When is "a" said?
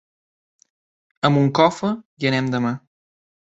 1.29-1.31